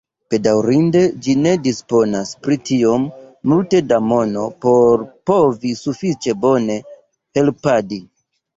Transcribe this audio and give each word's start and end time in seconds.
Bedaŭrinde, 0.33 1.01
ĝi 1.25 1.35
ne 1.41 1.51
disponas 1.67 2.31
pri 2.47 2.57
tiom 2.71 3.05
multe 3.53 3.83
da 3.93 4.01
mono 4.15 4.47
por 4.67 5.05
povi 5.33 5.77
sufiĉe 5.85 6.39
bone 6.49 6.81
helpadi. 7.41 8.05